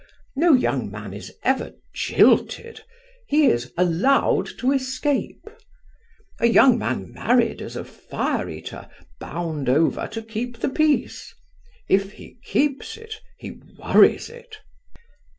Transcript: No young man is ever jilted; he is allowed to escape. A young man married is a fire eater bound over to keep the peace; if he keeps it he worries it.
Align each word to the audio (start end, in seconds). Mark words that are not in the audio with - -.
No 0.35 0.53
young 0.53 0.89
man 0.89 1.13
is 1.13 1.31
ever 1.43 1.73
jilted; 1.93 2.81
he 3.27 3.45
is 3.45 3.71
allowed 3.77 4.47
to 4.57 4.71
escape. 4.71 5.47
A 6.39 6.47
young 6.47 6.79
man 6.79 7.11
married 7.13 7.61
is 7.61 7.75
a 7.75 7.85
fire 7.85 8.49
eater 8.49 8.89
bound 9.19 9.69
over 9.69 10.07
to 10.07 10.23
keep 10.23 10.57
the 10.57 10.69
peace; 10.69 11.35
if 11.87 12.13
he 12.13 12.39
keeps 12.43 12.97
it 12.97 13.21
he 13.37 13.51
worries 13.77 14.27
it. 14.31 14.57